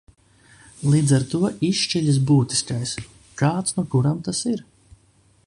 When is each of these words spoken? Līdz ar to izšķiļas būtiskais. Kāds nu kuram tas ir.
Līdz 0.93 1.11
ar 1.17 1.25
to 1.33 1.51
izšķiļas 1.69 2.17
būtiskais. 2.31 2.95
Kāds 3.43 3.79
nu 3.79 3.87
kuram 3.93 4.27
tas 4.31 4.43
ir. 4.55 4.67